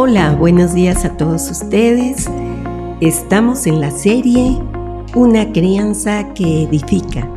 [0.00, 2.28] Hola, buenos días a todos ustedes.
[3.00, 4.56] Estamos en la serie
[5.16, 7.28] Una crianza que edifica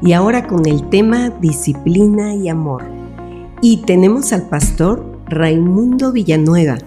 [0.00, 2.84] y ahora con el tema disciplina y amor.
[3.60, 6.78] Y tenemos al pastor Raimundo Villanueva,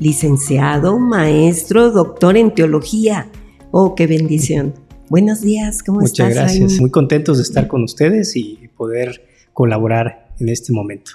[0.00, 3.28] licenciado, maestro, doctor en teología.
[3.70, 4.72] Oh, qué bendición.
[5.10, 6.28] Buenos días, ¿cómo estás?
[6.28, 11.10] Muchas gracias, muy contentos de estar con ustedes y poder colaborar en este momento.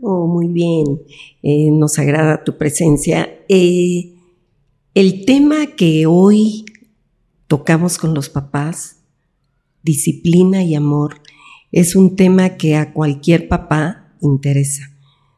[0.00, 1.02] Oh, muy bien.
[1.42, 3.28] Eh, nos agrada tu presencia.
[3.48, 4.14] Eh,
[4.94, 6.64] el tema que hoy
[7.46, 8.96] tocamos con los papás,
[9.82, 11.20] disciplina y amor,
[11.72, 14.90] es un tema que a cualquier papá interesa.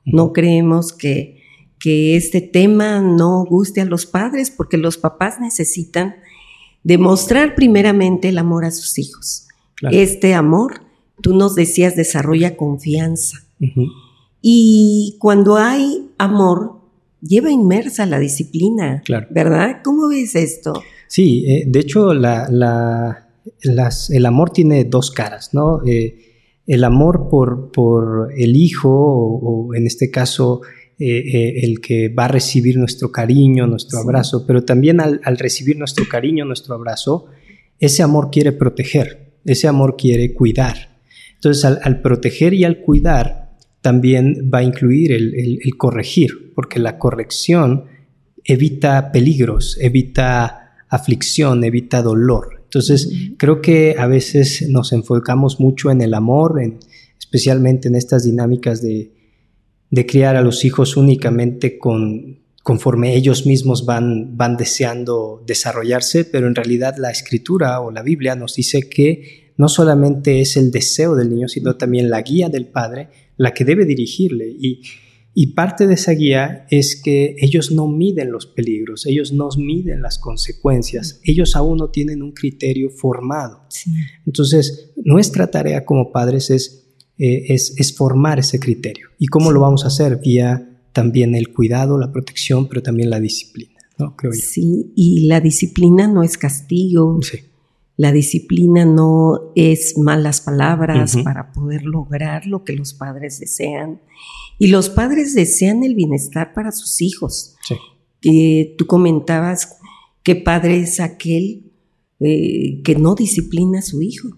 [0.04, 1.42] No creemos que,
[1.78, 6.16] que este tema no guste a los padres porque los papás necesitan
[6.82, 9.46] demostrar primeramente el amor a sus hijos.
[9.90, 10.82] Este amor,
[11.22, 13.38] tú nos decías, desarrolla confianza.
[14.42, 16.80] Y cuando hay amor,
[17.20, 19.80] lleva inmersa la disciplina, ¿verdad?
[19.84, 20.82] ¿Cómo ves esto?
[21.06, 23.26] Sí, eh, de hecho la,
[23.62, 25.84] el amor tiene dos caras, ¿no?
[25.86, 26.26] Eh,
[26.66, 30.60] el amor por, por el hijo, o, en este caso
[30.98, 36.06] eh, el que va a recibir nuestro cariño, nuestro abrazo, pero también al, recibir nuestro
[36.08, 37.26] cariño, nuestro abrazo,
[37.78, 41.00] ese amor quiere proteger, ese amor quiere cuidar.
[41.34, 43.39] Entonces al proteger y al cuidar,
[43.80, 47.84] también va a incluir el, corregir, porque la corrección
[48.44, 52.62] evita peligros, evita aflicción, evita dolor.
[52.64, 56.78] Entonces, creo que a veces nos enfocamos mucho en el amor, en,
[57.18, 59.12] especialmente en estas dinámicas de,
[60.06, 66.54] criar a los hijos únicamente con, conforme ellos mismos van, van deseando desarrollarse, pero en
[66.54, 71.30] realidad la escritura o la Biblia nos dice que no solamente es el deseo del
[71.30, 73.08] niño, sino también la guía del padre
[73.40, 74.54] la que debe dirigirle.
[74.60, 74.82] Y,
[75.54, 80.18] parte de esa guía es que ellos no miden los peligros, ellos no miden las
[80.18, 83.62] consecuencias, ellos aún no tienen un criterio formado.
[84.26, 89.08] Entonces, nuestra tarea como padres es, eh, es, es, formar ese criterio.
[89.18, 90.20] ¿Y cómo lo vamos a hacer?
[90.22, 94.16] Vía también el cuidado, la protección, pero también la disciplina, ¿no?
[94.16, 94.38] Creo yo.
[94.38, 97.18] Sí, y la disciplina no es castigo.
[97.22, 97.38] Sí.
[98.00, 104.00] La disciplina no es malas palabras para poder lograr lo que los padres desean.
[104.58, 107.56] Y los padres desean el bienestar para sus hijos.
[108.22, 108.74] Sí.
[108.78, 109.76] tú comentabas
[110.22, 111.70] qué padre es aquel
[112.20, 114.30] eh, que no disciplina a su hijo,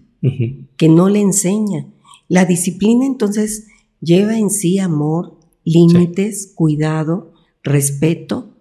[0.75, 1.87] que no le enseña.
[2.27, 3.67] La disciplina entonces
[4.01, 7.31] lleva en sí amor, límites, cuidado,
[7.63, 8.57] respeto,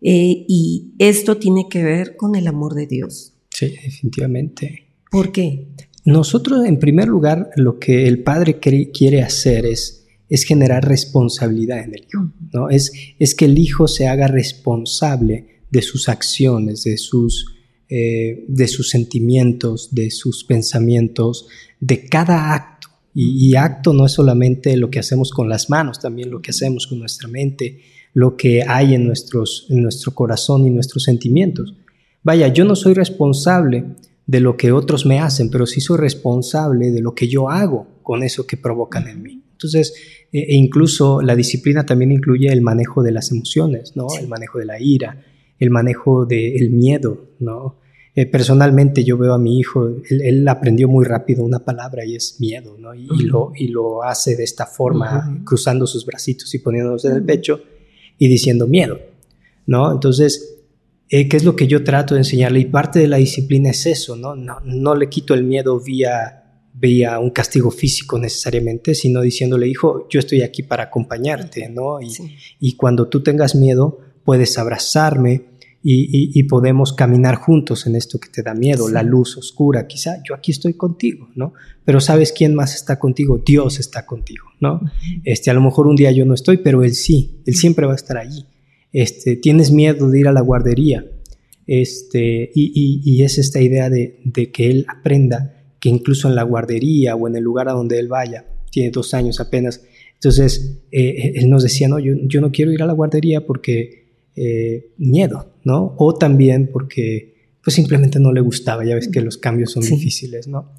[0.00, 3.31] eh, y esto tiene que ver con el amor de Dios.
[3.62, 4.88] Sí, definitivamente.
[5.10, 5.68] ¿Por qué?
[6.04, 11.94] Nosotros, en primer lugar, lo que el padre quiere hacer es, es generar responsabilidad en
[11.94, 12.70] el hijo, ¿no?
[12.70, 17.46] Es, es que el hijo se haga responsable de sus acciones, de sus,
[17.88, 21.46] eh, de sus sentimientos, de sus pensamientos,
[21.78, 22.88] de cada acto.
[23.14, 26.50] Y, y, acto no es solamente lo que hacemos con las manos, también lo que
[26.50, 27.82] hacemos con nuestra mente,
[28.14, 31.74] lo que hay en, nuestros, en nuestro corazón y nuestros sentimientos.
[32.22, 33.84] Vaya, yo no soy responsable
[34.26, 37.86] de lo que otros me hacen, pero sí soy responsable de lo que yo hago
[38.02, 39.42] con eso que provocan en mí.
[39.52, 39.94] Entonces,
[40.32, 44.06] e, e incluso la disciplina también incluye el manejo de las emociones, ¿no?
[44.18, 45.24] El manejo de la ira,
[45.58, 47.76] el manejo del miedo, ¿no?
[48.14, 52.40] Eh, personalmente yo veo a mi hijo, él, aprendió muy rápido una palabra y es
[52.40, 52.94] miedo, ¿no?
[52.94, 57.24] Y, lo, y lo hace de esta forma, cruzando sus bracitos y poniéndose en el
[57.24, 57.62] pecho
[58.18, 58.98] y diciendo miedo,
[59.66, 59.90] ¿no?
[59.90, 60.51] Entonces,
[61.12, 62.60] eh, ¿Qué es lo que yo trato de enseñarle?
[62.60, 64.34] Y parte de la disciplina es eso, ¿no?
[64.34, 66.42] No, no le quito el miedo vía,
[66.72, 72.00] vía un castigo físico necesariamente, sino diciéndole, hijo, yo estoy aquí para acompañarte, ¿no?
[72.00, 72.08] Y,
[72.60, 75.52] y cuando tú tengas miedo, puedes abrazarme
[75.82, 80.22] y, y, podemos caminar juntos en esto que te da miedo, la luz oscura, quizá
[80.26, 81.54] yo aquí estoy contigo, ¿no?
[81.84, 83.42] Pero ¿sabes quién más está contigo?
[83.44, 84.80] Dios está contigo, ¿no?
[85.24, 87.92] Este, a lo mejor un día yo no estoy, pero Él sí, Él siempre va
[87.92, 88.46] a estar allí.
[88.92, 91.06] Este, tienes miedo de ir a la guardería.
[91.66, 94.20] Este, y, es esta idea de,
[94.52, 98.08] que él aprenda que incluso en la guardería o en el lugar a donde él
[98.08, 99.82] vaya, tiene dos años apenas,
[100.14, 104.02] entonces eh, él nos decía, no, yo, yo, no quiero ir a la guardería porque
[104.36, 105.94] eh, miedo, ¿no?
[105.98, 110.46] O también porque pues simplemente no le gustaba, ya ves que los cambios son difíciles,
[110.46, 110.72] ¿no?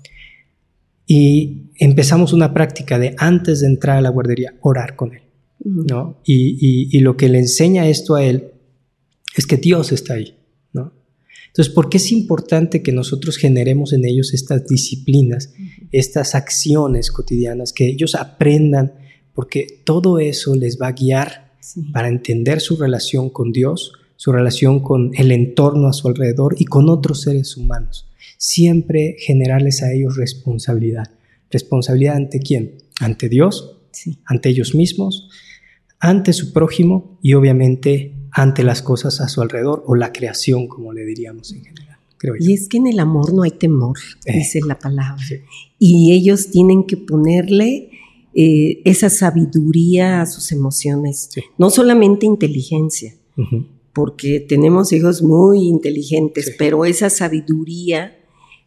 [1.05, 5.22] Y empezamos una práctica de antes de entrar a la guardería, orar con él.
[5.63, 6.21] ¿No?
[6.25, 8.51] Y, lo que le enseña esto a él
[9.35, 10.35] es que Dios está ahí,
[10.73, 10.93] ¿no?
[11.47, 15.53] Entonces, ¿por qué es importante que nosotros generemos en ellos estas disciplinas,
[15.91, 18.93] estas acciones cotidianas, que ellos aprendan,
[19.33, 21.53] porque todo eso les va a guiar
[21.91, 26.65] para entender su relación con Dios, su relación con el entorno a su alrededor y
[26.65, 28.07] con otros seres humanos.
[28.37, 31.11] Siempre generarles a ellos responsabilidad.
[31.49, 32.77] ¿Responsabilidad ante quién?
[32.99, 33.77] Ante Dios,
[34.25, 35.29] ante ellos mismos,
[36.03, 40.91] ante su prójimo y obviamente ante las cosas a su alrededor o la creación, como
[40.91, 41.97] le diríamos en general.
[42.39, 45.23] Y es que en el amor no hay temor, eh, dice la palabra.
[45.79, 47.89] Y ellos tienen que ponerle
[48.33, 53.15] eh, esa sabiduría a sus emociones, no solamente inteligencia,
[53.93, 58.17] porque tenemos hijos muy inteligentes, pero esa sabiduría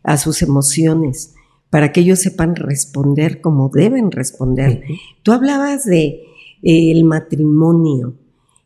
[0.02, 1.34] a sus emociones
[1.68, 4.84] para que ellos sepan responder como deben responder.
[5.22, 6.25] Tú hablabas de
[6.62, 8.16] eh, el matrimonio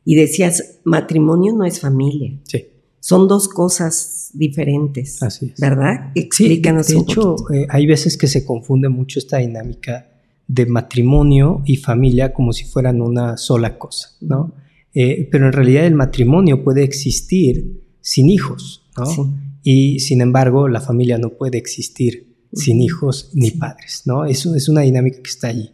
[0.04, 2.38] y decías, matrimonio no es familia.
[2.44, 2.66] Sí.
[3.00, 5.22] Son dos cosas diferentes.
[5.22, 5.60] Así es.
[5.60, 6.12] ¿Verdad?
[6.14, 6.88] Explícanos.
[6.88, 10.08] de hecho, eh, hay veces que se confunde mucho esta dinámica
[10.46, 14.52] de matrimonio y familia como si fueran una sola cosa, ¿no?
[14.92, 19.32] Eh, pero en realidad el matrimonio puede existir sin hijos, ¿no?
[19.62, 24.24] Y sin embargo, la familia no puede existir sin hijos ni padres, ¿no?
[24.24, 25.70] Eso es una dinámica que está allí.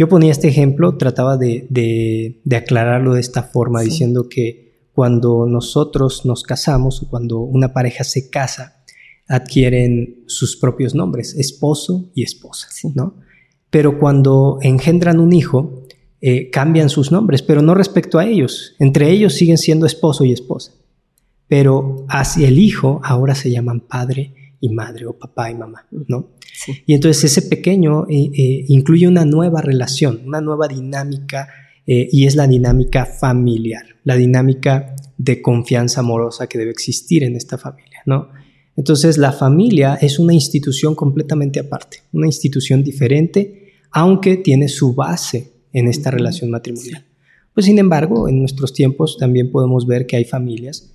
[0.00, 6.24] Yo ponía este ejemplo, trataba de, de, aclararlo de esta forma, diciendo que cuando nosotros
[6.24, 8.82] nos casamos o cuando una pareja se casa,
[9.28, 13.16] adquieren sus propios nombres, esposo y esposa, ¿no?
[13.68, 15.84] Pero cuando engendran un hijo,
[16.22, 18.76] eh, cambian sus nombres, pero no respecto a ellos.
[18.78, 20.72] Entre ellos siguen siendo esposo y esposa.
[21.46, 26.30] Pero hacia el hijo ahora se llaman padre y madre o papá y mamá, ¿no?
[26.86, 31.48] Y entonces ese pequeño eh, eh, incluye una nueva relación, una nueva dinámica
[31.86, 37.58] y es la dinámica familiar, la dinámica de confianza amorosa que debe existir en esta
[37.58, 38.28] familia, ¿no?
[38.76, 45.52] Entonces la familia es una institución completamente aparte, una institución diferente, aunque tiene su base
[45.72, 47.04] en esta relación matrimonial.
[47.52, 50.94] Pues sin embargo, en nuestros tiempos también podemos ver que hay familias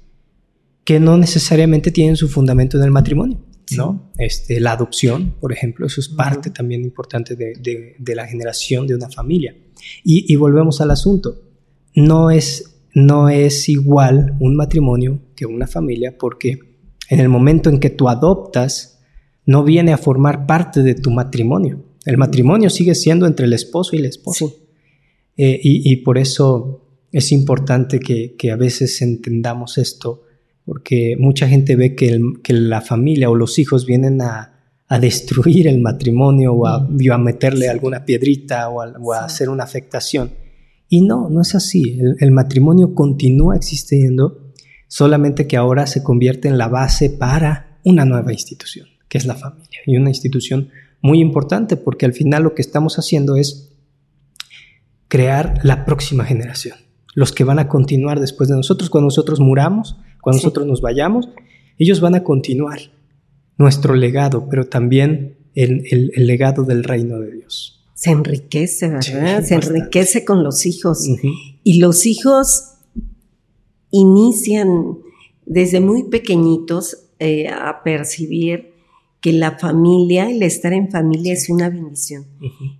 [0.83, 3.39] que no necesariamente tienen su fundamento en el matrimonio,
[3.75, 4.11] ¿no?
[4.17, 9.09] Este, la adopción, por ejemplo, eso es parte también importante de, la generación de una
[9.09, 9.55] familia.
[10.03, 11.41] Y, volvemos al asunto,
[11.95, 16.59] no es, no es igual un matrimonio que una familia porque
[17.09, 18.95] en el momento en que tú adoptas,
[19.45, 21.83] no viene a formar parte de tu matrimonio.
[22.05, 24.45] El matrimonio sigue siendo entre el esposo y la esposa.
[25.37, 30.23] Eh, y, por eso es importante que, a veces entendamos esto
[30.65, 34.51] porque mucha gente ve que, la familia o los hijos vienen a,
[34.99, 40.31] destruir el matrimonio o a, meterle alguna piedrita o a, hacer una afectación.
[40.89, 41.99] Y no, no es así.
[42.19, 44.51] El, matrimonio continúa existiendo,
[44.87, 49.35] solamente que ahora se convierte en la base para una nueva institución, que es la
[49.35, 49.79] familia.
[49.85, 50.69] Y una institución
[51.01, 53.71] muy importante porque al final lo que estamos haciendo es
[55.07, 56.77] crear la próxima generación,
[57.13, 61.29] los que van a continuar después de nosotros, cuando nosotros muramos, cuando nosotros nos vayamos,
[61.77, 62.79] ellos van a continuar
[63.59, 67.85] nuestro legado, pero también el, legado del reino de Dios.
[67.93, 69.43] Se enriquece, ¿verdad?
[69.43, 71.07] Se enriquece con los hijos.
[71.63, 72.71] Y los hijos
[73.91, 74.97] inician
[75.45, 78.73] desde muy pequeñitos eh, a percibir
[79.21, 82.25] que la familia, el estar en familia es una bendición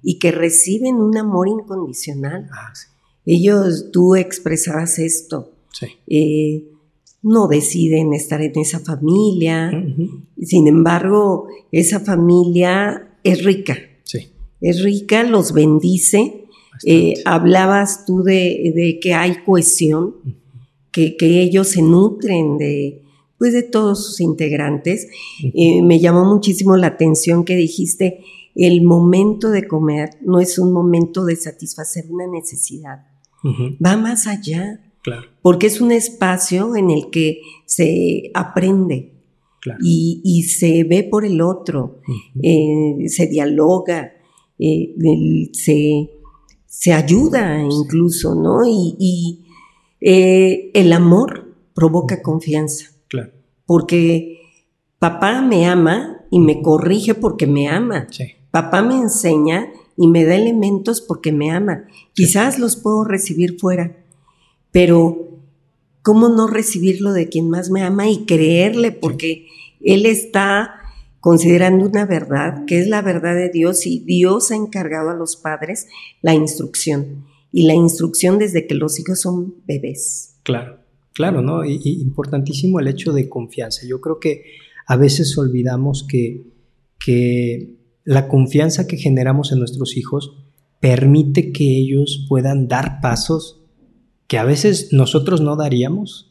[0.02, 2.50] y que reciben un amor incondicional.
[2.52, 2.74] Ah,
[3.24, 5.52] Ellos, tú expresabas esto.
[6.08, 6.72] Eh,
[7.25, 9.72] no deciden estar en esa familia.
[10.39, 13.79] Sin embargo, esa familia es rica.
[14.03, 14.29] Sí.
[14.62, 16.46] Es rica, los bendice.
[16.86, 20.15] Eh, hablabas tú de, que hay cohesión,
[20.91, 23.01] que, ellos se nutren de,
[23.39, 25.08] pues de todos sus integrantes.
[25.41, 28.20] Eh, me llamó muchísimo la atención que dijiste,
[28.53, 33.08] el momento de comer no es un momento de satisfacer una necesidad,
[33.84, 34.79] va más allá.
[35.42, 39.14] Porque es un espacio en el que se aprende
[39.82, 42.00] y, se ve por el otro,
[42.42, 44.14] eh, se dialoga,
[44.60, 44.96] eh,
[45.54, 48.60] se, ayuda incluso, ¿no?
[48.66, 49.46] Y,
[50.02, 52.92] eh, el amor provoca confianza.
[53.66, 54.42] Porque
[55.00, 58.08] papá me ama y me corrige porque me ama.
[58.52, 61.88] Papá me enseña y me da elementos porque me ama.
[62.14, 64.05] Quizás los puedo recibir fuera,
[64.75, 65.39] pero
[66.01, 68.91] ¿cómo no recibirlo de quien más me ama y creerle?
[68.91, 69.48] Porque
[69.79, 70.82] Él está
[71.22, 75.38] considerando una verdad, que es la verdad de Dios, y Dios ha encargado a los
[75.38, 75.88] padres
[76.22, 80.36] la instrucción, y la instrucción desde que los hijos son bebés.
[80.44, 80.79] Claro,
[81.13, 81.63] claro, ¿no?
[81.63, 83.88] Y, importantísimo el hecho de confianza.
[83.88, 84.44] Yo creo que
[84.88, 86.51] a veces olvidamos que,
[87.00, 90.34] que la confianza que generamos en nuestros hijos
[90.82, 93.62] permite que ellos puedan dar pasos
[94.27, 96.29] que a veces nosotros no daríamos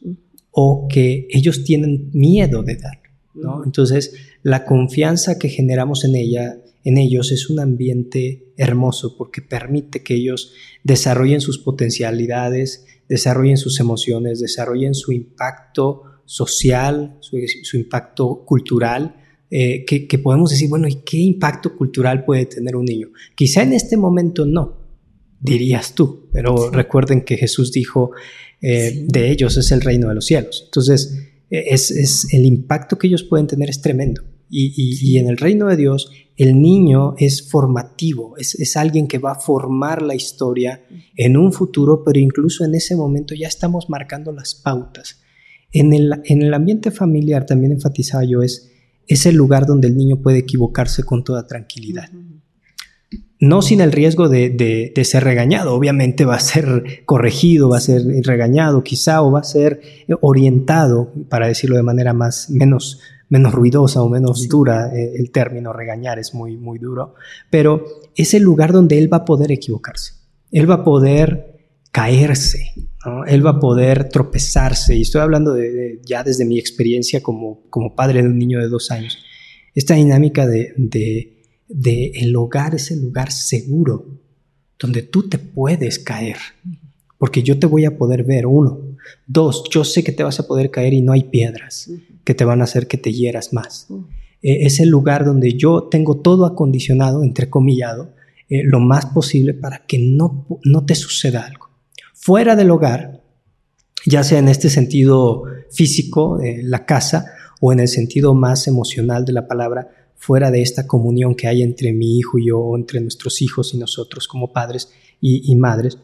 [0.51, 2.99] o que ellos tienen miedo de dar.
[3.33, 3.63] ¿no?
[3.63, 10.03] Entonces, la confianza que generamos en ella, en ellos, es un ambiente hermoso porque permite
[10.03, 17.37] que ellos desarrollen sus potencialidades, desarrollen sus emociones, desarrollen su impacto social, su,
[17.77, 19.15] impacto cultural,
[19.51, 23.09] eh, que, que, podemos decir, bueno, ¿y qué impacto cultural puede tener un niño?
[23.35, 24.84] Quizá en este momento no,
[25.39, 28.11] dirías tú, pero recuerden que Jesús dijo,
[28.61, 30.63] eh, de ellos es el reino de los cielos.
[30.65, 31.15] Entonces,
[31.49, 34.23] e, es, el impacto que ellos pueden tener es tremendo.
[34.49, 39.39] Y, en el reino de Dios, el niño es formativo, es, alguien que va a
[39.39, 40.85] formar la historia
[41.17, 45.19] en un futuro, pero incluso en ese momento ya estamos marcando las pautas.
[45.71, 48.71] En el, en el ambiente familiar, también enfatizaba yo, es,
[49.07, 52.09] es el lugar donde el niño puede equivocarse con toda tranquilidad
[53.39, 55.73] no sin el riesgo de, ser regañado.
[55.73, 59.81] Obviamente va a ser corregido, va a ser regañado quizá o va a ser
[60.21, 65.73] orientado, para decirlo de manera más, menos, menos ruidosa o menos dura, eh, el término
[65.73, 67.15] regañar es muy, muy duro,
[67.49, 67.83] pero
[68.15, 70.13] es el lugar donde él va a poder equivocarse,
[70.51, 71.53] él va a poder
[71.91, 72.73] caerse,
[73.27, 77.95] él va a poder tropezarse, y estoy hablando de, ya desde mi experiencia como, como
[77.95, 79.17] padre de un niño de dos años,
[79.73, 81.34] esta dinámica de
[81.67, 84.05] de el hogar es el lugar seguro
[84.79, 86.37] donde tú te puedes caer,
[87.17, 88.79] porque yo te voy a poder ver, uno.
[89.27, 91.89] Dos, yo sé que te vas a poder caer y no hay piedras
[92.23, 93.87] que te van a hacer que te hieras más.
[94.41, 98.13] E, es el lugar donde yo tengo todo acondicionado, entrecomillado,
[98.49, 101.69] eh, lo más posible para que no, no te suceda algo.
[102.13, 103.23] Fuera del hogar,
[104.05, 107.31] ya sea en este sentido físico, de la casa,
[107.61, 111.61] o en el sentido más emocional de la palabra, fuera de esta comunión que hay
[111.61, 114.91] entre mi hijo y yo, entre nuestros hijos y nosotros como padres
[115.21, 115.97] y, madres,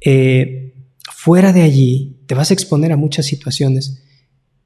[0.00, 0.74] eh,
[1.12, 4.02] fuera de allí te vas a exponer a muchas situaciones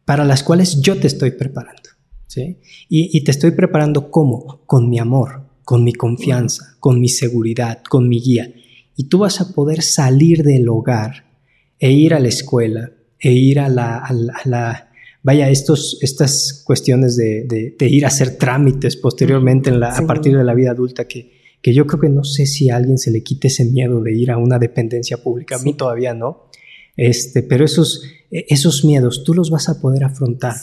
[0.05, 1.91] para las cuales yo te estoy preparando.
[2.27, 2.59] ¿sí?
[2.89, 4.63] Y, te estoy preparando ¿cómo?
[4.67, 8.53] Con mi amor, con mi confianza, con mi seguridad, con mi guía.
[8.97, 11.31] Y tú vas a poder salir del hogar
[11.79, 14.90] e ir a la escuela, e ir a la
[15.23, 20.45] vaya, estos, estas cuestiones de, ir a hacer trámites posteriormente en la, a partir de
[20.45, 23.23] la vida adulta, que, que yo creo que no sé si a alguien se le
[23.23, 26.51] quite ese miedo de ir a una dependencia pública, a mí todavía no,
[26.97, 30.57] este, pero esos, esos miedos tú los vas a poder afrontar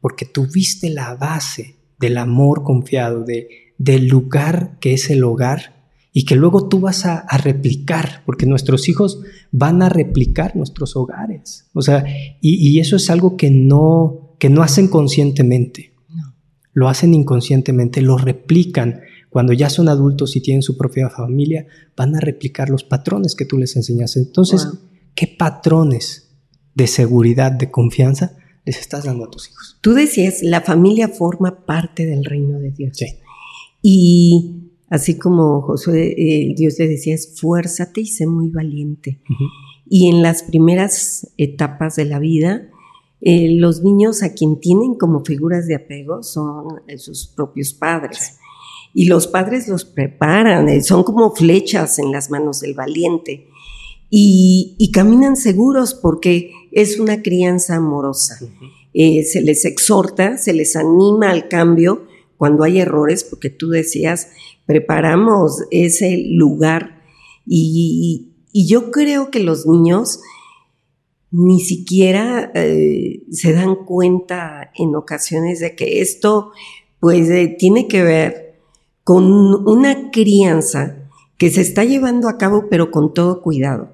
[0.00, 3.48] porque tuviste la base del amor confiado, de,
[3.78, 5.75] del lugar que es el hogar
[6.18, 9.20] y que luego tú vas a, replicar, porque nuestros hijos
[9.52, 11.66] van a replicar nuestros hogares.
[11.74, 12.06] O sea,
[12.40, 15.92] y, eso es algo que no, que no hacen conscientemente.
[16.72, 19.02] Lo hacen inconscientemente, lo replican.
[19.28, 23.44] Cuando ya son adultos y tienen su propia familia, van a replicar los patrones que
[23.44, 24.16] tú les enseñas.
[24.16, 24.66] Entonces,
[25.14, 26.30] ¿qué patrones
[26.74, 29.76] de seguridad, de confianza les estás dando a tus hijos?
[29.82, 32.96] Tú decías, la familia forma parte del reino de Dios.
[32.96, 33.18] Sí.
[33.82, 34.55] Y
[34.88, 39.20] Así como Josué, eh, Dios le decía, esfuérzate y sé muy valiente.
[39.88, 42.70] Y en las primeras etapas de la vida,
[43.20, 48.38] eh, los niños a quien tienen como figuras de apego son eh, sus propios padres.
[48.94, 53.48] Y los padres los preparan, son como flechas en las manos del valiente.
[54.08, 58.38] Y, caminan seguros porque es una crianza amorosa.
[58.94, 62.06] se les exhorta, se les anima al cambio
[62.38, 64.28] cuando hay errores, porque tú decías,
[64.66, 67.02] preparamos ese lugar
[67.46, 70.20] y, yo creo que los niños
[71.30, 76.52] ni siquiera eh, se dan cuenta en ocasiones de que esto
[76.98, 78.58] pues eh, tiene que ver
[79.04, 79.24] con
[79.68, 83.90] una crianza que se está llevando a cabo pero con todo cuidado.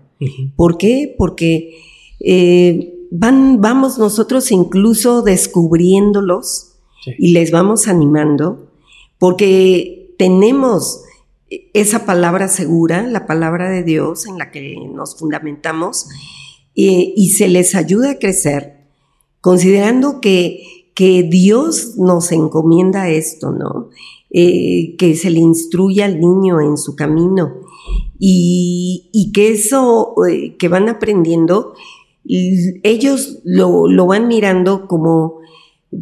[0.55, 1.13] ¿Por qué?
[1.19, 1.81] Porque
[2.21, 6.77] eh, van, vamos nosotros incluso descubriéndolos
[7.19, 8.71] y les vamos animando
[9.19, 11.03] porque tenemos
[11.75, 16.07] esa palabra segura, la palabra de Dios en la que nos fundamentamos,
[16.75, 18.77] y se les ayuda a crecer,
[19.41, 23.89] considerando que, que Dios nos encomienda esto, ¿no?
[24.31, 27.57] Eh, que se le instruye al niño en su camino
[28.19, 31.75] y, y que eso eh, que van aprendiendo,
[32.25, 35.42] ellos lo, lo van mirando como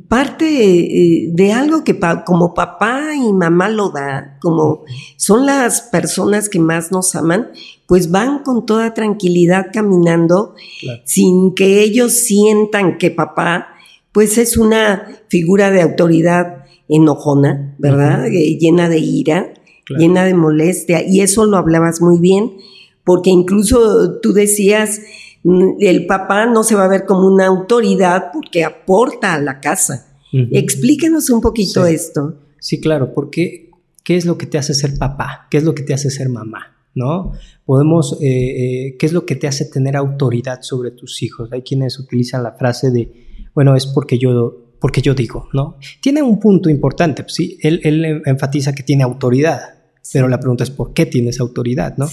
[0.08, 4.84] parte eh, de algo que como papá y mamá lo da, como
[5.16, 7.48] son las personas que más nos aman,
[7.86, 10.54] pues van con toda tranquilidad caminando
[11.04, 13.68] sin que ellos sientan que papá
[14.12, 18.26] pues es una figura de autoridad enojona, ¿verdad?
[18.26, 19.54] Eh, llena de ira,
[19.88, 22.52] llena de molestia y eso lo hablabas muy bien
[23.04, 25.00] porque incluso tú decías
[25.42, 30.18] El papá no se va a ver como una autoridad porque aporta a la casa.
[30.32, 32.36] Explíquenos un poquito esto.
[32.58, 33.70] Sí, claro, porque
[34.04, 35.48] ¿qué es lo que te hace ser papá?
[35.50, 36.76] ¿Qué es lo que te hace ser mamá?
[36.94, 37.32] ¿No?
[37.64, 41.50] Podemos, eh, eh, ¿qué es lo que te hace tener autoridad sobre tus hijos?
[41.52, 45.76] Hay quienes utilizan la frase de, bueno, es porque yo porque yo digo, ¿no?
[46.00, 49.60] Tiene un punto importante, pues sí, él, él enfatiza que tiene autoridad,
[50.12, 52.08] pero la pregunta es por qué tienes autoridad, ¿no?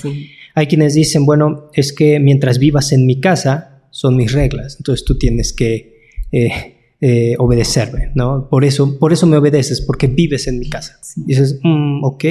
[0.55, 5.05] Hay quienes dicen, bueno, es que mientras vivas en mi casa son mis reglas, entonces
[5.05, 5.97] tú tienes que
[6.31, 8.49] eh, eh, obedecerme, ¿no?
[8.49, 10.99] Por eso, por eso me obedeces, porque vives en mi casa.
[11.15, 12.25] Y dices, mm, ok,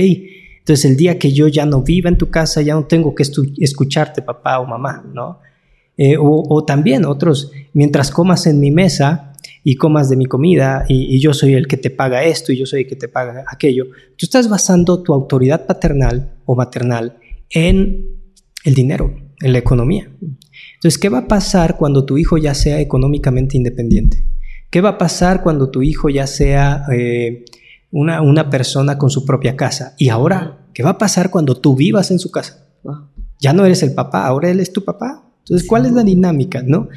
[0.59, 3.25] entonces el día que yo ya no viva en tu casa, ya no tengo que
[3.59, 5.39] escucharte, papá o mamá, ¿no?
[5.97, 9.33] Eh, o, también otros, mientras comas en mi mesa,
[9.69, 12.67] y comas de mi comida y, yo soy el que te paga esto y yo
[12.67, 13.87] soy el que te paga aquello.
[14.17, 17.17] Tú estás basando tu autoridad paternal o maternal
[17.51, 18.07] en
[18.63, 20.09] el dinero, en la economía.
[20.75, 24.25] Entonces, ¿qué va a pasar cuando tu hijo ya sea económicamente independiente?
[24.71, 27.45] ¿Qué va a pasar cuando tu hijo ya sea eh,
[27.91, 29.97] una, una persona con su propia casa?
[29.99, 32.69] Y ahora, ¿qué va a pasar cuando tú vivas en su casa?
[33.41, 35.25] Ya no eres el papá, ahora él es tu papá.
[35.41, 36.63] Entonces, ¿cuál es la dinámica?
[36.65, 36.89] ¿no?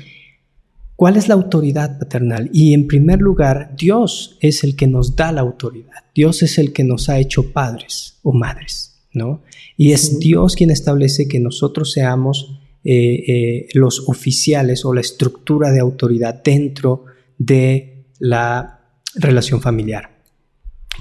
[0.99, 2.49] ¿Cuál es la autoridad paternal?
[2.51, 6.03] Y en primer lugar, Dios es el que nos da la autoridad.
[6.13, 9.41] Dios es el que nos ha hecho padres o madres, ¿no?
[9.77, 15.71] Y es Dios quien establece que nosotros seamos eh, eh, los oficiales o la estructura
[15.71, 17.05] de autoridad dentro
[17.37, 18.81] de la
[19.15, 20.21] relación familiar.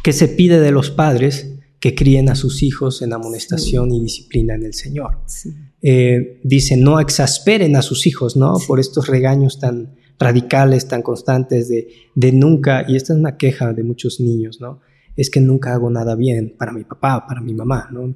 [0.05, 1.55] ¿Qué se pide de los padres?
[1.81, 5.19] Que críen a sus hijos en amonestación y disciplina en el Señor.
[5.27, 8.55] Sí eh, dice no exasperen a sus hijos, ¿no?
[8.67, 13.73] Por estos regaños tan radicales, tan constantes de, de nunca, y esta es una queja
[13.73, 14.81] de muchos niños, ¿no?
[15.17, 18.15] Es que nunca hago nada bien para mi papá, para mi mamá, ¿no?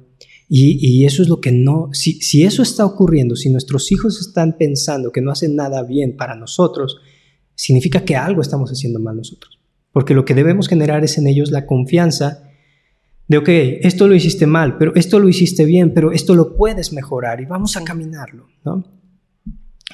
[0.49, 4.19] Y, y eso es lo que no, si, si eso está ocurriendo, si nuestros hijos
[4.19, 6.97] están pensando que no hacen nada bien para nosotros,
[7.55, 9.59] significa que algo estamos haciendo mal nosotros.
[9.91, 12.49] Porque lo que debemos generar es en ellos la confianza
[13.27, 13.49] de, ok,
[13.81, 17.45] esto lo hiciste mal, pero esto lo hiciste bien, pero esto lo puedes mejorar y
[17.45, 18.83] vamos a caminarlo, ¿no?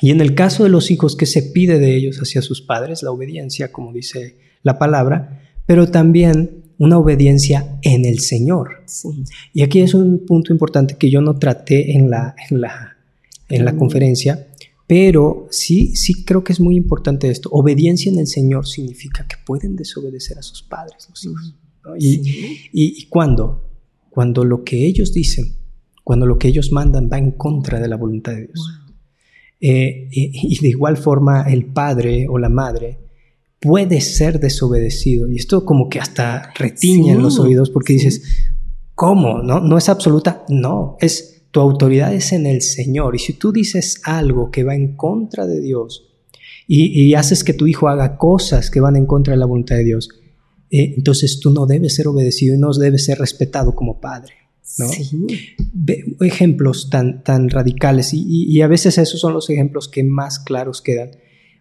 [0.01, 3.03] Y en el caso de los hijos, que se pide de ellos hacia sus padres?
[3.03, 8.85] La obediencia, como dice la palabra, pero también una obediencia en el Señor.
[9.53, 12.97] Y aquí es un punto importante que yo no traté en la, en la,
[13.49, 14.47] en la conferencia,
[14.87, 17.49] pero sí, sí creo que es muy importante esto.
[17.51, 21.55] Obediencia en el Señor significa que pueden desobedecer a sus padres, los hijos.
[21.97, 23.63] Y, y, cuando,
[24.09, 25.55] cuando lo que ellos dicen,
[26.03, 28.79] cuando lo que ellos mandan va en contra de la voluntad de Dios.
[29.61, 32.97] Eh, y, de igual forma el padre o la madre
[33.59, 35.29] puede ser desobedecido.
[35.29, 38.23] Y esto como que hasta retiña en los oídos porque dices,
[38.95, 39.43] ¿cómo?
[39.43, 39.59] ¿No?
[39.59, 40.45] ¿No es absoluta?
[40.49, 43.15] No, es tu autoridad es en el Señor.
[43.15, 46.07] Y si tú dices algo que va en contra de Dios
[46.67, 49.75] y, y haces que tu hijo haga cosas que van en contra de la voluntad
[49.75, 50.09] de Dios,
[50.71, 54.33] eh, entonces tú no debes ser obedecido y no debes ser respetado como padre.
[54.77, 54.87] ¿no?
[56.21, 61.11] ejemplos tan, tan radicales y, a veces esos son los ejemplos que más claros quedan.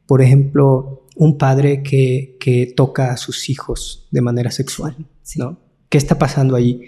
[0.07, 4.95] Por ejemplo, un padre que, que toca a sus hijos de manera sexual.
[5.37, 5.59] ¿no?
[5.89, 6.83] ¿Qué está pasando allí?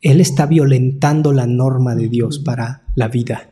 [0.00, 3.50] Él está violentando la norma de Dios para la vida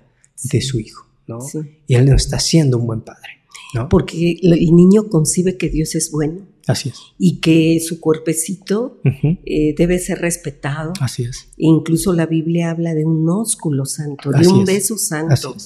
[0.50, 1.06] de su hijo.
[1.26, 1.40] ¿no?
[1.86, 3.28] Y él no está siendo un buen padre.
[3.74, 3.88] ¿no?
[3.88, 6.98] Porque el niño concibe que Dios es bueno Así es.
[7.18, 9.00] Y que su cuerpecito
[9.44, 10.92] eh, debe ser respetado.
[11.00, 11.48] Así es.
[11.56, 15.56] Incluso la Biblia habla de un ósculo santo, de un beso santo.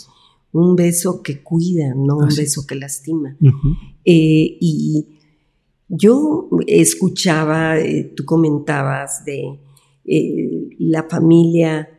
[0.50, 3.36] Un beso que cuida, no un beso que lastima.
[4.04, 5.06] Eh, y
[5.88, 9.60] yo escuchaba, eh, tú comentabas de
[10.78, 11.90] la familia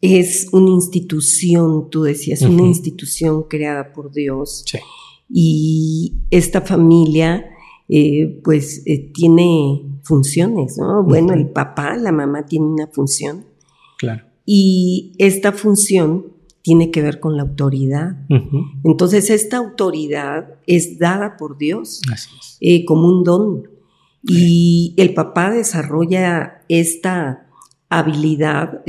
[0.00, 4.64] es una institución, tú decías, una institución creada por Dios.
[4.66, 4.78] Sí
[5.32, 7.46] y esta familia
[7.88, 11.02] eh, pues eh, tiene funciones, ¿no?
[11.02, 13.46] Bueno, el papá, la mamá tiene una función.
[13.98, 14.24] Claro.
[14.44, 16.26] Y esta función
[16.62, 18.16] tiene que ver con la autoridad.
[18.84, 22.00] Entonces, esta autoridad es dada por Dios
[22.60, 23.68] eh, como un don.
[24.22, 27.48] Y el papá desarrolla esta
[27.98, 28.82] habilidad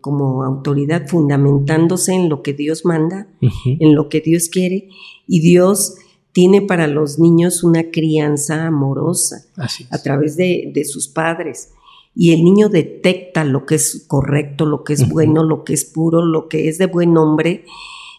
[0.00, 4.88] como autoridad fundamentándose en lo que Dios manda, en lo que Dios quiere
[5.26, 5.96] y Dios
[6.32, 9.46] tiene para los niños una crianza amorosa
[9.90, 11.70] a través de, sus padres.
[12.14, 15.84] Y el niño detecta lo que es correcto, lo que es bueno, lo que es
[15.84, 17.64] puro, lo que es de buen hombre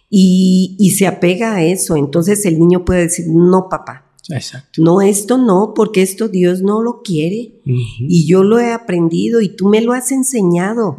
[0.09, 1.95] y, se apega a eso.
[1.95, 4.81] Entonces el niño puede decir, no, papá, Exacto.
[4.83, 7.61] No, esto no, porque esto Dios no lo quiere.
[7.63, 10.95] Y yo lo he aprendido y tú me lo has enseñado.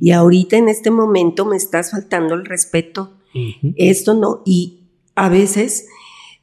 [0.00, 3.12] Y ahorita en este momento me estás faltando el respeto
[3.76, 4.80] Esto no, y
[5.14, 5.86] a veces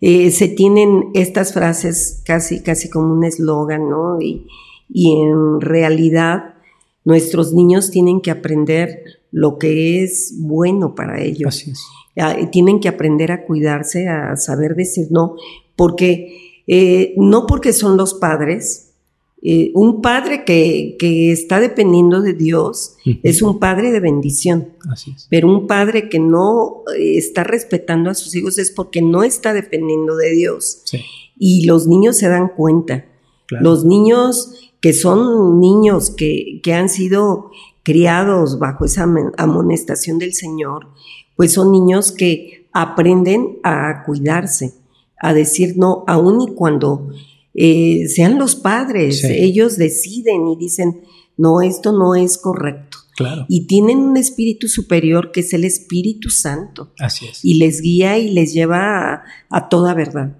[0.02, 4.20] eh, se tienen estas frases casi, casi como un eslogan, ¿no?
[4.22, 4.48] Y,
[4.90, 6.56] y en realidad
[7.06, 11.48] nuestros niños tienen que aprender lo que es bueno para ellos.
[11.48, 11.84] Así es.
[12.18, 15.36] Ah, tienen que aprender a cuidarse, a saber decir no,
[15.76, 18.94] porque eh, no porque son los padres,
[19.42, 24.70] eh, un padre que, que, está dependiendo de Dios es un padre de bendición.
[24.90, 25.28] Así es.
[25.30, 29.54] Pero un padre que no eh, está respetando a sus hijos es porque no está
[29.54, 30.82] dependiendo de Dios.
[30.86, 31.02] Sí.
[31.38, 33.06] Y los niños se dan cuenta.
[33.46, 33.64] Claro.
[33.64, 37.52] Los niños que son niños que, que han sido
[37.84, 39.08] criados bajo esa
[39.38, 40.88] amonestación del Señor,
[41.36, 44.74] pues son niños que aprenden a cuidarse,
[45.20, 47.10] a decir no, aun y cuando
[47.54, 49.28] eh, sean los padres, Sí.
[49.32, 51.02] ellos deciden y dicen,
[51.38, 52.98] no, esto no es correcto.
[53.16, 53.46] Claro.
[53.48, 57.46] Y tienen un espíritu superior que es el Espíritu Santo Así es.
[57.46, 60.36] y les guía y les lleva a, a toda verdad.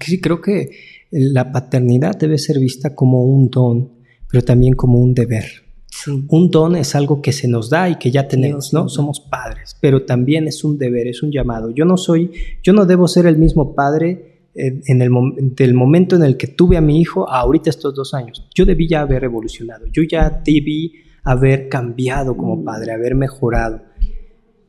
[0.00, 0.70] Sí, creo que
[1.10, 3.90] la paternidad debe ser vista como un don,
[4.30, 5.63] pero también como un deber.
[5.96, 6.24] Sí.
[6.28, 8.88] Un don es algo que se nos da y que ya tenemos, ¿no?
[8.88, 11.70] Somos padres, pero también es un deber, es un llamado.
[11.70, 12.32] Yo no soy,
[12.64, 15.10] yo no debo ser el mismo padre eh, en el
[15.56, 18.44] del momento en el que tuve a mi hijo a ahorita estos dos años.
[18.54, 22.64] Yo debí ya haber evolucionado, yo ya debí haber cambiado como Mm.
[22.64, 23.80] padre, haber mejorado,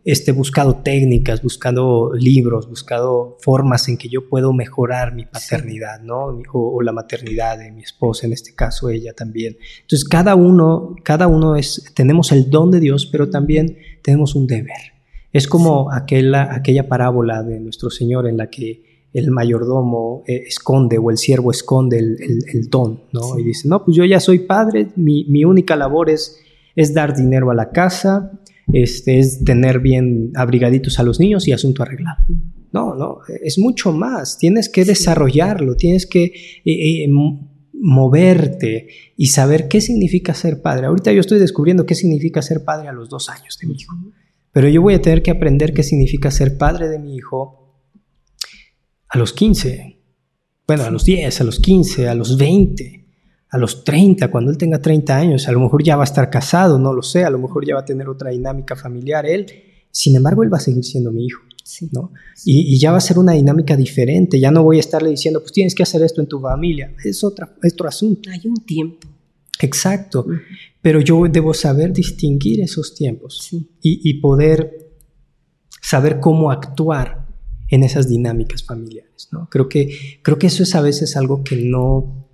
[0.05, 6.31] este, buscado técnicas, buscado libros, buscado formas en que yo puedo mejorar mi paternidad, ¿no?
[6.31, 9.57] Mi- O, o la maternidad de mi esposa, en este caso ella también.
[9.81, 14.45] Entonces cada uno, cada uno es, tenemos el don de Dios, pero también tenemos un
[14.47, 14.93] deber.
[15.33, 20.97] Es como aquella, aquella parábola de nuestro Señor en la que el mayordomo eh, esconde
[20.97, 23.21] o el siervo esconde el, el- el don, ¿no?
[23.35, 23.41] Sí.
[23.41, 26.39] Y dice, no, pues yo ya soy padre, mi, mi única labor es,
[26.75, 28.39] es dar dinero a la casa,
[28.73, 32.17] este, es tener bien abrigaditos a los niños y asunto arreglado.
[32.71, 34.37] No, no, es mucho más.
[34.37, 40.87] Tienes que desarrollarlo, tienes que eh, eh, mo- moverte y saber qué significa ser padre.
[40.87, 43.95] Ahorita yo estoy descubriendo qué significa ser padre a los dos años de mi hijo,
[44.51, 47.61] pero yo voy a tener que aprender qué significa ser padre de mi hijo
[49.07, 49.99] a los 15,
[50.67, 53.04] bueno, a los 10, a los 15, a los 20
[53.55, 56.29] a los 30, cuando él tenga 30 años, a lo mejor ya va a estar
[56.29, 59.45] casado, no lo sé, a lo mejor ya va a tener otra dinámica familiar él.
[59.91, 61.89] Sin embargo, él va a seguir siendo mi hijo, Sí.
[61.93, 62.11] ¿no?
[62.43, 64.39] Y, y ya va a ser una dinámica diferente.
[64.39, 66.93] Ya no voy a estarle diciendo, pues tienes que hacer esto en tu familia.
[67.03, 68.29] Es otra, es otro asunto.
[68.29, 69.07] Hay un tiempo.
[69.61, 70.25] Exacto.
[70.27, 70.33] Ujú.
[70.81, 73.67] Pero yo debo saber distinguir esos tiempos Sí.
[73.81, 74.91] y, y poder
[75.81, 77.25] saber cómo actuar
[77.69, 79.47] en esas dinámicas familiares, ¿no?
[79.49, 79.89] Creo que,
[80.21, 82.24] creo que eso es a veces algo que no,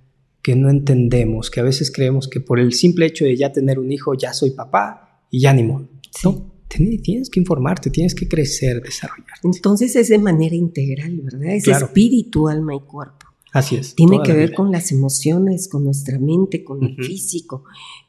[0.42, 3.78] que no entendemos, que a veces creemos que por el simple hecho de ya tener
[3.78, 5.88] un hijo, ya soy papá y ya ni modo.
[6.10, 6.20] Sí.
[6.24, 9.38] No, tienes que informarte, tienes que crecer, desarrollar.
[9.44, 11.54] Entonces es de manera integral, ¿verdad?
[11.54, 11.86] Es Claro.
[11.86, 13.26] espíritu, alma y cuerpo.
[13.52, 13.94] Así es.
[13.94, 14.56] Tiene que ver vida.
[14.56, 17.64] con las emociones, con nuestra mente, con el físico,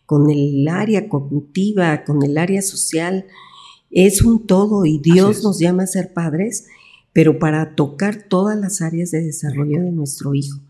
[0.06, 3.26] con el área cognitiva, con el área social.
[3.92, 6.66] Es un todo y Dios nos llama a ser padres,
[7.12, 10.62] pero para tocar todas las áreas de desarrollo de nuestro hijo.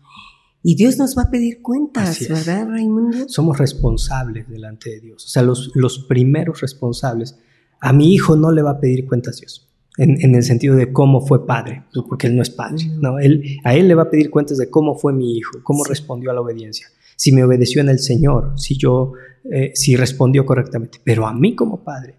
[0.66, 2.26] Y Dios nos va a pedir cuentas.
[2.28, 3.28] ¿verdad, Raimundo?
[3.28, 5.24] somos responsables delante de Dios.
[5.26, 7.38] O sea, los, los primeros responsables.
[7.80, 9.68] A mi hijo no le va a pedir cuentas Dios.
[9.98, 12.86] En, en el sentido de cómo fue padre, porque él no es padre.
[12.98, 15.84] No, él, a él le va a pedir cuentas de cómo fue mi hijo, cómo
[15.84, 15.90] Sí.
[15.90, 19.12] respondió a la obediencia, si me obedeció en el Señor, si yo,
[19.52, 20.98] eh, si respondió correctamente.
[21.04, 22.16] Pero a mí como padre,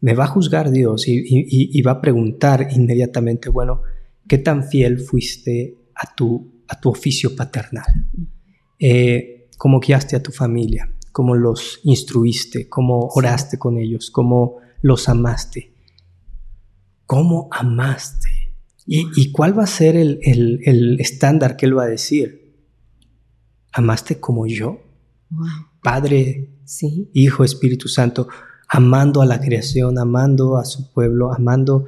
[0.00, 3.82] me va a juzgar Dios y- y- y va a preguntar inmediatamente, bueno,
[4.28, 7.84] ¿qué tan fiel fuiste a tu, a tu oficio paternal?
[8.78, 10.92] Eh, ¿Cómo guiaste a tu familia?
[11.12, 12.68] ¿Cómo los instruiste?
[12.68, 14.10] ¿Cómo oraste con ellos?
[14.10, 15.72] ¿Cómo los amaste?
[17.06, 18.28] ¿Cómo amaste?
[18.86, 22.54] ¿Y, y cuál va a ser el, el- el estándar que él va a decir?
[23.72, 24.80] ¿Amaste como yo?
[25.30, 25.46] Wow.
[25.82, 27.10] Padre, Sí.
[27.14, 28.28] Hijo, Espíritu Santo,
[28.68, 31.86] amando a la creación, amando a su pueblo, amando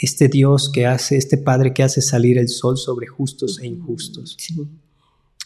[0.00, 4.36] este Dios que hace, este Padre que hace salir el sol sobre justos e injustos.
[4.38, 4.56] Sí.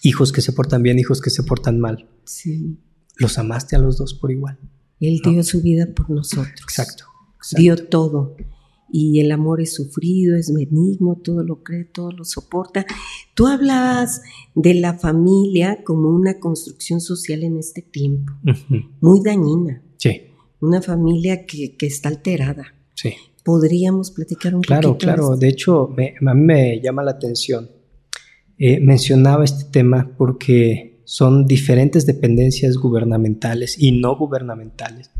[0.02, 2.08] Hijos que se portan bien, hijos que se portan mal.
[2.24, 2.78] Sí.
[3.16, 4.58] ¿Los amaste a los dos por igual?
[5.00, 5.32] Él No.
[5.32, 6.48] dio su vida por nosotros.
[6.62, 7.04] Exacto.
[7.36, 7.62] exacto.
[7.62, 8.36] dio todo.
[8.92, 12.86] Y el amor es sufrido, es benigno, todo lo cree, todo lo soporta.
[13.34, 14.22] Tú hablabas
[14.54, 18.32] de la familia como una construcción social en este tiempo,
[19.00, 20.22] muy dañina, Sí,
[20.60, 22.74] una familia que, que está alterada.
[22.94, 23.14] sí.
[23.44, 25.06] Podríamos platicar un Claro, poquito.
[25.06, 25.36] claro.
[25.36, 27.70] de De hecho, me- a mí me llama la atención.
[28.58, 35.10] Eh, mencionaba este tema porque son diferentes dependencias gubernamentales y no gubernamentales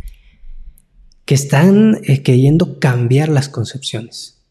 [1.25, 4.43] que están eh, queriendo cambiar las concepciones.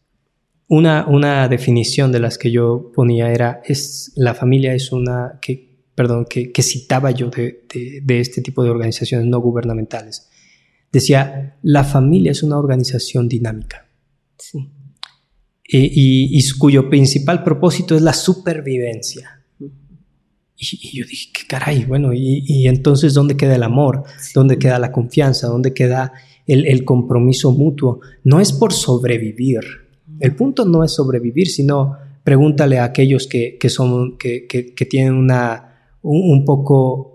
[0.66, 5.84] Una, una, definición de las que yo ponía era, es, la familia es una, que,
[5.94, 10.30] perdón, que, citaba yo de, este tipo de organizaciones no gubernamentales.
[10.94, 13.88] Decía, la familia es una organización dinámica.
[14.38, 14.70] Sí.
[15.66, 19.44] Y, cuyo principal propósito es la supervivencia.
[20.56, 24.04] Y, yo dije, qué caray, bueno, y, entonces, ¿dónde queda el amor?
[24.34, 25.48] ¿Dónde queda la confianza?
[25.48, 26.12] ¿Dónde queda
[26.46, 28.00] el, compromiso mutuo?
[28.22, 29.62] No es por sobrevivir.
[30.20, 36.44] El punto no es sobrevivir, sino pregúntale a aquellos que, son, que, tienen una, un,
[36.44, 37.13] poco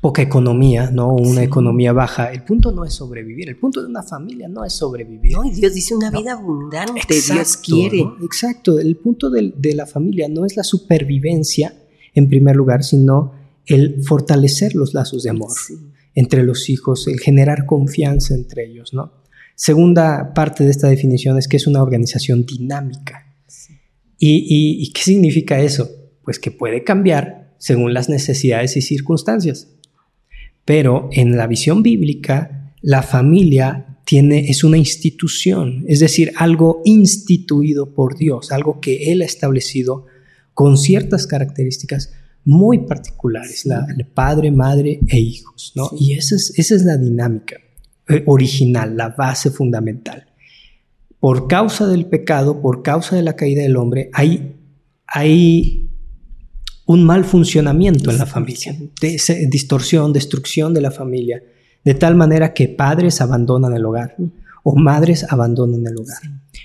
[0.00, 1.14] poca economía, ¿no?
[1.14, 2.32] Una economía baja.
[2.32, 5.32] El punto no es sobrevivir, el punto de una familia no es sobrevivir.
[5.32, 8.04] No, y Dios dice una vida abundante, Dios quiere.
[8.22, 11.74] Exacto, el punto de, la familia no es la supervivencia
[12.14, 13.32] en primer lugar, sino
[13.66, 15.52] el fortalecer los lazos de amor
[16.14, 19.12] entre los hijos, el generar confianza entre ellos, ¿no?
[19.54, 23.26] Segunda parte de esta definición es que es una organización dinámica.
[24.18, 25.88] ¿Y, qué significa eso?
[26.22, 29.68] Pues que puede cambiar según las necesidades y circunstancias.
[30.64, 37.94] Pero en la visión bíblica, la familia tiene, es una institución, es decir, algo instituido
[37.94, 40.06] por Dios, algo que Él ha establecido
[40.54, 42.12] con ciertas características
[42.44, 45.90] muy particulares, la, padre, madre e hijos, ¿no?
[45.98, 47.56] Y esa es, esa es la dinámica
[48.08, 50.26] eh, original, la base fundamental.
[51.20, 54.56] Por causa del pecado, por causa de la caída del hombre, hay,
[55.06, 55.89] hay
[56.90, 58.76] un mal funcionamiento en la familia,
[59.48, 61.40] distorsión, destrucción de la familia,
[61.84, 64.16] de tal manera que padres abandonan el hogar
[64.64, 66.20] o madres abandonan el hogar,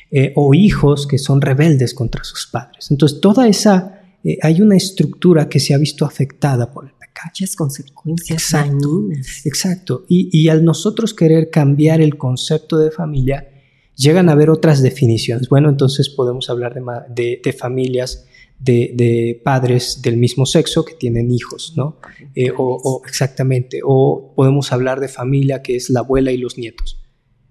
[0.10, 2.90] eh, o hijos que son rebeldes contra sus padres.
[2.90, 7.30] Entonces, toda esa eh, hay una estructura que se ha visto afectada por el pecado.
[7.30, 9.04] Muchas consecuencias exacto,
[9.46, 10.06] Exacto.
[10.10, 13.48] Y, al nosotros querer cambiar el concepto de familia,
[13.96, 15.50] llegan a haber otras definiciones.
[15.50, 16.74] Bueno, entonces podemos hablar
[17.10, 18.26] de, familias
[18.60, 22.00] de, padres del mismo sexo que tienen hijos, ¿no?
[22.34, 23.82] Eh, o, exactamente.
[23.84, 27.02] O podemos hablar de familia que es la abuela y los nietos.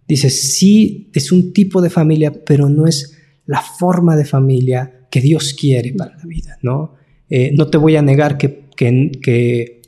[0.06, 5.20] Dice, sí, es un tipo de familia, pero no es la forma de familia que
[5.20, 6.94] Dios quiere para la vida, ¿no?
[7.30, 9.80] Eh, no te voy a negar que, que,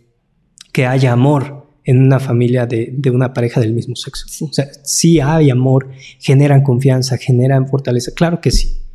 [0.72, 4.26] que, haya amor en una familia de, de, una pareja del mismo sexo.
[4.29, 4.44] Sí.
[4.48, 8.86] O sea, sí hay amor, generan confianza, generan fortaleza, claro que sí,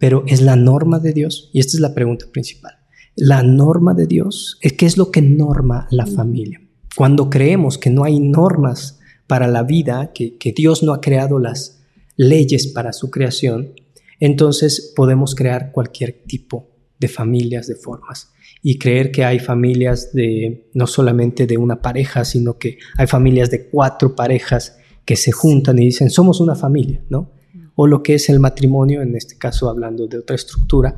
[0.00, 2.72] pero es la norma de Dios, y esta es la pregunta principal.
[3.14, 6.60] La norma de Dios, ¿qué es lo que norma la familia?
[6.96, 11.38] Cuando creemos que no hay normas para la vida, que, que Dios no ha creado
[11.38, 11.82] las
[12.16, 13.74] leyes para su creación,
[14.20, 18.32] entonces podemos crear cualquier tipo de familias, de formas.
[18.62, 23.50] Y creer que hay familias de no solamente de una pareja, sino que hay familias
[23.50, 27.32] de cuatro parejas que se juntan y dicen somos una familia, ¿no?
[27.80, 30.96] O lo que es el matrimonio, en este caso hablando de otra estructura,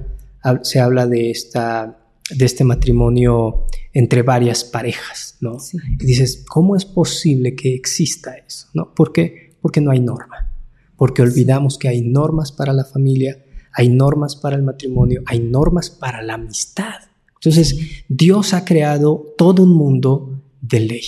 [0.63, 1.99] se habla de esta
[2.31, 5.59] de este matrimonio entre varias parejas, ¿no?
[6.01, 8.69] Y dices, ¿cómo es posible que exista eso?
[8.75, 8.95] ¿No?
[8.95, 9.57] ¿Por qué?
[9.61, 10.53] Porque no hay norma
[11.03, 15.91] porque olvidamos que hay normas para la familia, hay normas para el matrimonio, hay normas
[15.91, 16.95] para la amistad.
[17.35, 21.03] Entonces, Dios ha creado todo un mundo de ley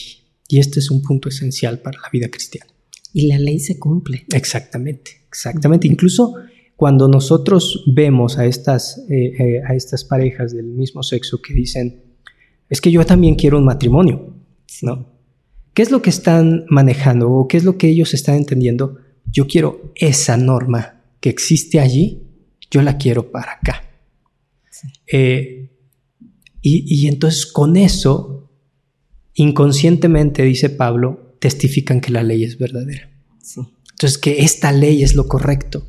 [0.48, 2.73] y este es un punto esencial para la vida cristiana.
[3.14, 4.26] Y la ley se cumple.
[4.34, 5.86] Exactamente, exactamente.
[5.86, 6.34] Incluso
[6.76, 12.02] cuando nosotros vemos a estas, eh, eh, a estas parejas del mismo sexo que dicen,
[12.68, 14.34] es que yo también quiero un matrimonio,
[14.82, 15.14] ¿no?
[15.72, 18.98] ¿Qué es lo que están manejando o qué es lo que ellos están entendiendo?
[19.34, 22.22] yo quiero esa norma que existe allí,
[22.70, 23.82] yo la quiero para acá.
[25.10, 25.70] Eh,
[26.60, 28.50] y, entonces con eso,
[29.34, 33.10] inconscientemente, dice Pablo, testifican que la ley es verdadera.
[33.90, 35.86] Entonces que esta ley es lo correcto,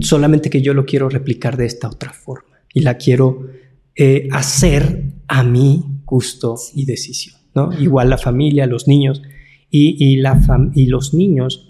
[0.00, 3.46] solamente que yo lo quiero replicar de esta otra forma y la quiero
[3.94, 7.36] eh, hacer a mi gusto y decisión.
[7.54, 7.78] ¿no?
[7.78, 9.20] Igual la familia, los niños
[9.68, 10.40] y, la
[10.74, 11.68] y los niños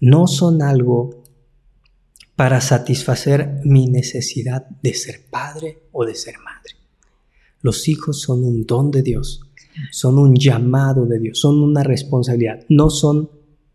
[0.00, 1.24] no son algo
[2.36, 6.76] para satisfacer mi necesidad de ser padre o de ser madre.
[7.60, 9.40] Los hijos son un don de Dios,
[9.90, 13.30] son un llamado de Dios, son una responsabilidad, no son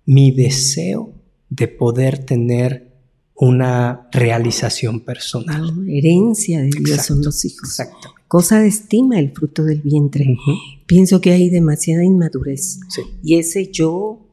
[0.05, 1.13] mi deseo
[1.49, 2.88] de poder tener
[3.36, 5.71] una realización personal.
[5.88, 7.69] herencia de Dios son los hijos.
[7.69, 8.10] Exacto.
[8.27, 10.38] Cosa de estima el fruto del vientre.
[10.86, 12.79] Pienso que hay demasiada inmadurez.
[13.23, 14.27] Y ese yo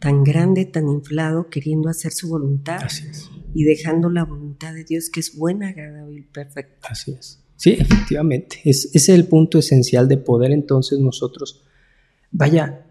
[0.00, 2.80] tan grande, tan inflado, queriendo hacer su voluntad
[3.54, 6.88] y dejando la voluntad de Dios que es buena, agradable y perfecta.
[6.90, 7.42] Así es.
[7.58, 8.60] Sí, efectivamente.
[8.64, 11.64] Es, ese es el punto esencial de poder entonces nosotros,
[12.30, 12.86] vaya,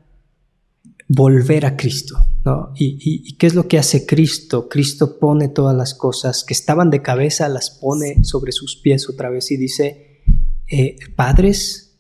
[1.07, 2.17] volver a Cristo.
[2.43, 2.73] ¿no?
[2.75, 4.67] ¿Y, qué es lo que hace Cristo?
[4.67, 9.29] Cristo pone todas las cosas que estaban de cabeza, las pone sobre sus pies otra
[9.29, 10.21] vez y dice,
[10.69, 11.97] eh, padres,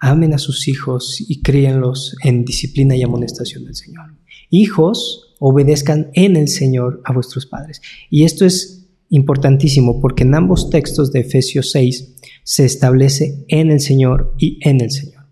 [0.00, 4.16] amen a sus hijos y críenlos en disciplina y amonestación del Señor.
[4.50, 7.80] Hijos, obedezcan en el Señor a vuestros padres.
[8.10, 8.81] Y esto es
[9.12, 14.80] importantísimo porque en ambos textos de Efesios 6 se establece en el Señor y en
[14.80, 15.26] el Señor.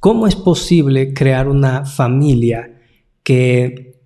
[0.00, 2.80] ¿Cómo es posible crear una familia
[3.22, 4.00] que,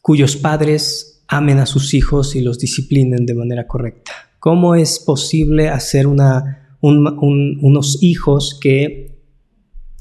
[0.00, 4.12] cuyos padres amen a sus hijos y los disciplinen de manera correcta?
[4.38, 9.20] ¿Cómo es posible hacer unos hijos que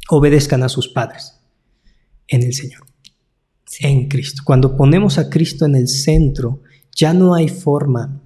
[0.10, 1.34] obedezcan a sus padres?
[2.28, 2.85] En el Señor,
[3.82, 4.42] en Cristo.
[4.46, 6.62] Cuando ponemos a Cristo en el centro,
[6.96, 8.22] ya no hay forma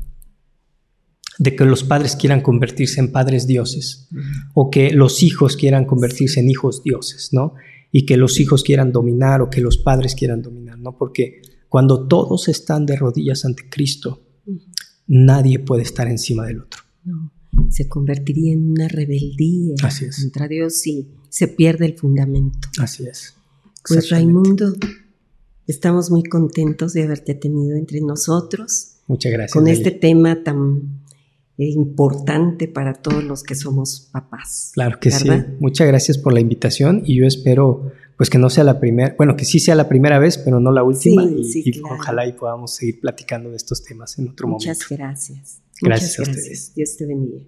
[1.40, 4.10] de que los padres quieran convertirse en padres dioses
[4.54, 7.54] o que los hijos quieran convertirse en hijos dioses, ¿no?
[7.92, 10.98] Y que los hijos quieran dominar o que los padres quieran dominar, ¿no?
[10.98, 14.22] Porque cuando todos están de rodillas ante Cristo,
[15.08, 16.82] nadie puede estar encima del otro.
[17.06, 17.32] No,
[17.70, 19.76] se convertiría en una rebeldía
[20.22, 22.68] contra Dios y se pierde el fundamento.
[22.80, 23.36] Así es.
[23.88, 24.74] Pues Raimundo,
[25.70, 28.96] estamos muy contentos de haberte tenido entre nosotros.
[29.08, 29.54] Muchas gracias.
[29.54, 31.04] Con este tema tan
[31.58, 34.72] importante para todos los que somos papás.
[34.74, 35.30] Claro que sí.
[35.60, 39.38] Muchas gracias por la invitación y yo espero pues que no sea la primera, bueno,
[39.38, 43.00] que sí sea la primera vez, pero no la última y, ojalá y podamos seguir
[43.00, 44.68] platicando de estos temas en otro momento.
[44.68, 45.62] Muchas gracias.
[45.82, 46.74] Gracias a ustedes.
[46.76, 47.46] Dios te bendiga.